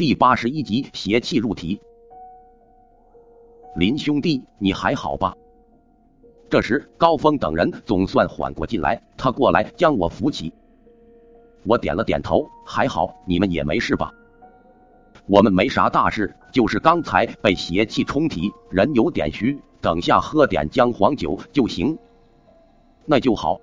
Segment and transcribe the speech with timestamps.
[0.00, 1.78] 第八十一集邪气入体。
[3.76, 5.36] 林兄弟，你还好吧？
[6.48, 10.54] 这时，高峰等人总算缓过劲来，他过来将我扶起。
[11.66, 14.10] 我点了点头，还好，你们也没事吧？
[15.26, 21.98] 我们没啥大事，就是刚才被邪气冲体，人有点虚，等下喝点姜黄酒就行。
[23.04, 23.60] 那就好。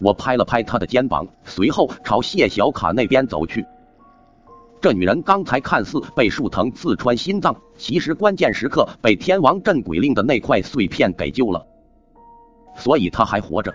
[0.00, 3.64] 我拍了拍他的肩膀，随后朝谢小卡那边走去。
[4.80, 11.66] 这女人刚才看似被树藤刺穿心脏，其实关键时刻被天王镇鬼令的那块碎片给救了，
[12.76, 13.74] 所以她还活着。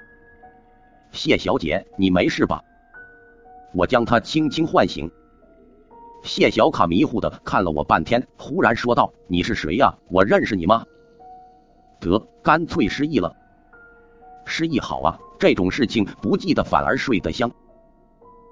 [1.12, 2.64] 谢小姐，你没事吧？
[3.76, 5.12] 我将她轻轻唤醒。
[6.24, 9.94] 谢小卡迷糊的看了我半天，忽然说道：“你是谁呀？
[10.10, 10.84] 我认识你吗？”
[12.02, 13.36] 得，干脆失忆了。
[14.44, 17.52] 失忆好啊，这种事情不记得反而睡得香。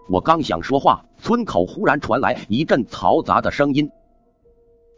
[0.10, 3.90] 我刚想说话，村口忽然传来一阵嘈杂的声音。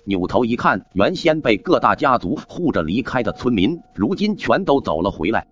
[0.04, 5.48] 扭头一看，原先被各大家族护着离开的村民，如今全都走了回来。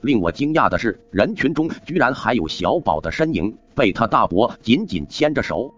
[0.00, 5.72] 令我惊讶的是，人群中居然还有小宝的身影，被他大伯紧紧牵着手。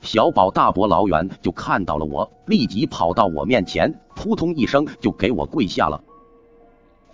[0.00, 6.00] 小宝大伯老远就看到了我，立即跑到我面前，扑通一声就给我跪下了。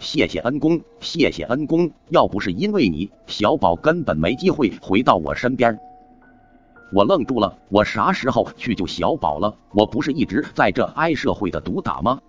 [0.05, 1.91] 谢谢恩公，谢谢恩公！
[2.11, 5.81] 要不是因为你，小宝根本没机会回到我身边。
[6.93, 9.57] 我愣住了，我啥时候去救小宝了？
[9.73, 12.21] 我不是一直在这挨社会的毒打吗？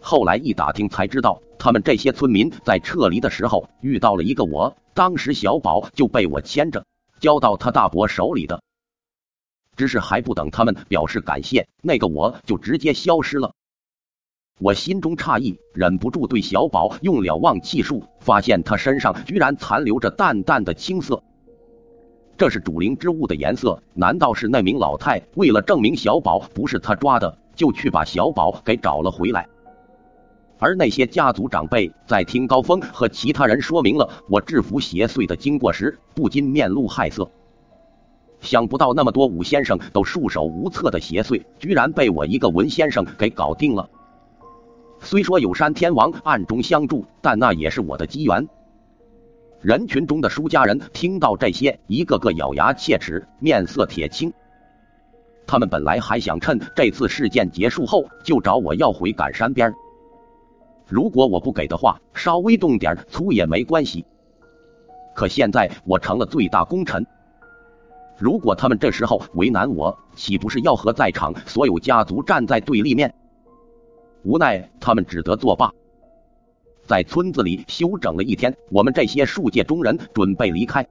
[0.00, 6.84] 后来一打听才知道，他们这些村民在撤离的时候遇到了一个我，当时小宝就被我牵着
[7.20, 8.60] 交到他大伯手里的。
[9.76, 13.54] 只是还不等他们表示感谢，那个我就直接消失了。
[14.60, 21.20] 我心中诧异，忍不住对小宝用了望气术，发现他身上居然残留着淡淡的青色，
[22.38, 23.82] 这是主灵之物的颜色。
[23.94, 29.48] 难道是那名老太为了证明小宝不是他抓的，就去把小宝给找了回来？
[30.60, 37.28] 而那些家族长辈在听高峰和其他人说明了我制服邪祟的经过时，不禁面露骇色。
[38.40, 43.90] 想不到那么多武先生都束手无策的邪祟，居然被我一个文先生给搞定了。
[45.04, 48.48] 虽说有山天王暗中相助，但那也是我的机缘。
[49.60, 54.32] 人群中的舒家人听到这些，一个个咬牙切齿，面色铁青。
[55.46, 59.74] 他们本来还想趁这次事件结束后就找我要回赶山边，
[60.86, 64.06] 如果我不给的话，稍微动点粗也没关系。
[65.14, 67.06] 可现在我成了最大功臣，
[68.16, 73.14] 如果他们这时候为难我，岂不是要和在场所有家族站在对立面？
[74.24, 75.70] 无奈，他们只得作罢。
[76.86, 80.86] 在村子里休整了一天，我们这些树界中人准备离开。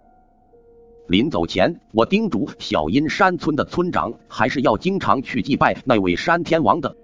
[1.07, 6.95] 临走前，我叮嘱小阴山村的村长，还是要经常去祭拜那位山天王的。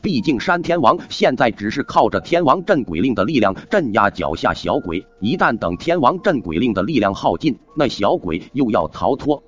[0.00, 9.42] 毕竟山天王现在只是靠着天王镇鬼令的力量镇压脚下小鬼，一旦等天王镇鬼令的力量耗尽，那小鬼又要逃脱。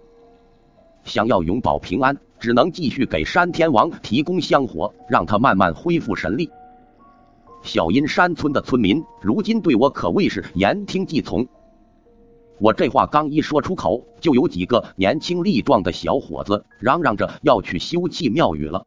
[1.05, 2.19] 想要永保平安。
[2.41, 6.51] 只能继续给山天王提供香火，让他慢慢恢复神力。
[7.63, 11.47] 小阴山村的村民如今对我可谓是言听计从。
[12.59, 18.87] 我这话刚一说出口，就有几个年轻力壮的小伙子嚷嚷着要去修葺庙宇了。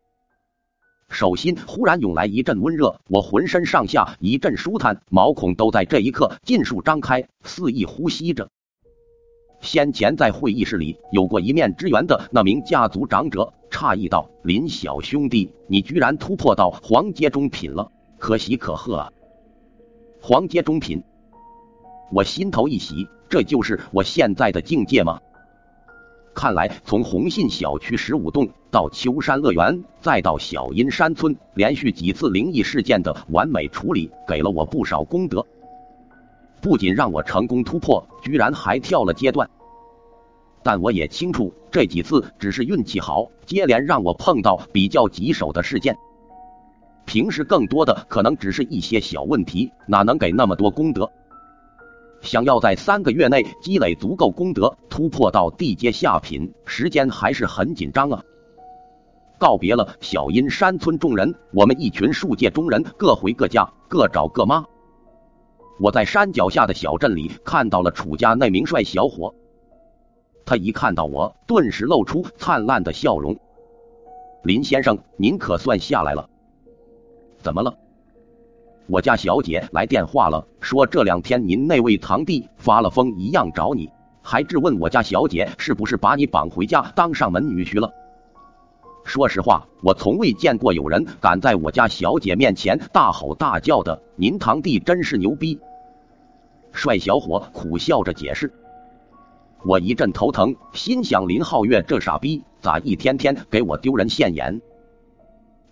[1.09, 8.50] 手心忽然涌来一阵温热，我浑身上下一阵舒坦，毛孔都在这一刻尽数张开，肆意呼吸着。
[9.63, 19.12] 先前在会议室里有过一面之缘的那名家族长者诧异道：“林小兄弟，你居然突破到黄阶中品了，可喜可贺啊！”
[20.22, 21.01] 黄阶中品，
[22.12, 25.22] 我心头一喜，这就是我现在的境界吗？
[26.35, 35.45] 看来从红信小区十五栋到秋山乐园，再到小阴山村，连续几次灵异事件的完美处理，给了我不少功德。
[36.63, 39.50] 不仅让我成功突破，居然还跳了阶段。
[40.63, 45.98] 但我也清楚，这几次只是运气好，接连让我碰到比较棘手的事件。
[47.06, 51.12] 平时更多的可能只是一些小问题，哪能给那么多功德？
[52.21, 58.24] 想要在三个月内积累足够功德，突破到地阶下品，时间还是很紧张啊！
[59.38, 64.66] 告别了小阴山村众人，我们一群树界中人各回各家，各找各妈。
[65.80, 69.34] 我在山脚下的小镇里看到了楚家那名帅小伙，
[70.46, 73.38] 他一看到我，顿时露出灿烂的笑容。
[74.44, 76.30] 林先生，您可算下来了。
[77.40, 77.75] 怎么了？
[78.88, 83.90] 我家小姐来电话了，说这两天您那位堂弟发了疯一样找你，
[84.22, 87.92] 还质问我家小姐是不是把你绑回家当上门女婿了。
[89.04, 94.02] 说实话，我从未见过有人敢在我家小姐面前大吼大叫的。
[94.16, 95.60] 您堂弟真是牛逼！
[96.72, 98.52] 帅小伙苦笑着解释。
[99.66, 104.62] 我一阵头疼，心想林皓月这傻逼咋一天天给我丢人现眼？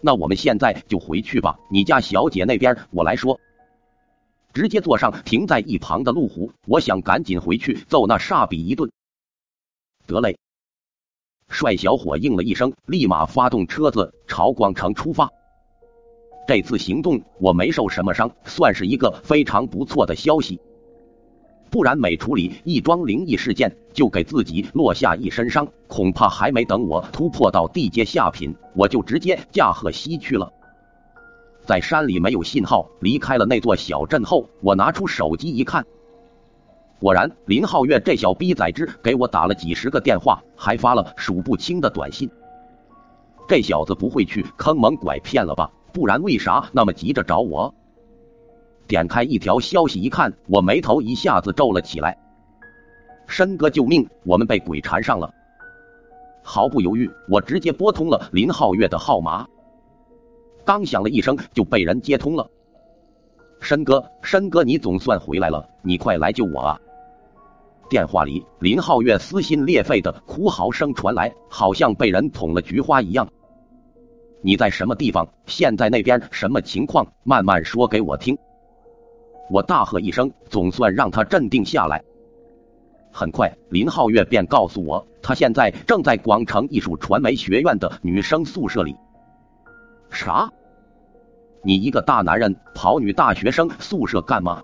[0.02, 3.40] 那我们现在就回去吧，你家小姐那边我来说。
[4.54, 8.92] 直接坐上停在一旁的路虎，我想赶紧回去揍那傻逼一顿。
[10.06, 10.38] 得嘞。
[11.52, 15.30] 帅小伙应了一声，立马发动车子朝广城出发。
[16.48, 20.60] 这次行动我没受什么伤，算是一个非常不错的消息。
[21.70, 30.52] 不然每处理一桩灵异事件，就给自己落下一身伤，恐怕还没等我突破到地阶下品，我就直接驾鹤西去了。
[31.66, 35.86] 在山里没有信号，离开了那座小镇后，我拿出手机一看。
[37.02, 42.30] 果然，林浩月这小逼崽子给我打了几十个电话，还发了数不清的短信。
[43.48, 45.72] 这小子不会去坑蒙拐骗了吧？
[45.92, 47.74] 不然为啥那么急着找我？
[48.88, 52.16] 点开一条消息一看，我眉头一下子皱了起来。
[53.26, 54.08] 申哥救命！
[54.24, 55.34] 我们被鬼缠上了！
[56.44, 59.48] 毫不犹豫，我直接拨通了林浩月的号码。
[60.64, 62.48] 刚响了一声，就被人接通了。
[63.60, 66.80] 申哥，申哥，你总算回来了，你快来救我啊！
[67.92, 73.28] 电话里，林浩月撕心裂肺的哭嚎声传来，好像被人捅了菊花一样。
[74.42, 75.28] 你在什么地方？
[75.46, 77.06] 现在那边什么情况？
[77.24, 78.38] 慢慢说给我听。
[79.50, 82.02] 我大喝一声，总算让他镇定下来。
[83.12, 88.96] 很快，林浩月便告诉我，他现在正在广城艺术传媒学院的女生宿舍里。
[90.10, 90.50] 啥？
[91.62, 94.64] 你一个大男人跑女大学生宿舍干嘛？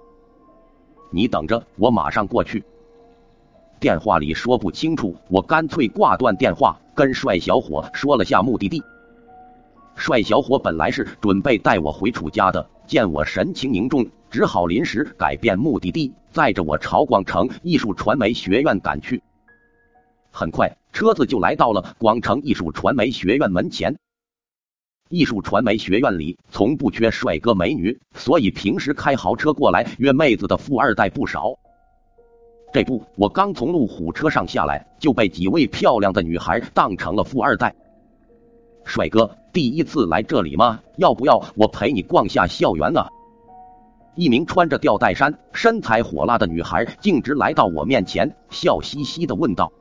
[1.12, 2.63] 你等着，我马上过去。
[3.79, 8.81] 电话里说不清楚，我干脆挂断电话，跟帅小伙说了下目的地。
[9.95, 19.21] 帅小伙本来是准备带我回楚家的，见我神情凝重，只好临时改变目的地，载着我朝广城艺术传媒学院赶去。
[20.31, 23.97] 很快，车子就来到了广城艺术传媒学院门前。
[25.09, 31.59] 艺术传媒学院里从不缺帅哥美女，所以平时开豪车过来约妹子的富二代不少。
[32.74, 37.74] 这不，我刚从路虎车上下来，就被几位漂亮的女孩当成了富二代。
[38.84, 40.81] 帅哥，第一次来这里吗？
[40.98, 43.08] 要不要我陪你逛下校园啊？
[44.16, 49.72] 一名穿着吊带衫、身材火辣的女孩径直来到我面前，笑嘻嘻的问道。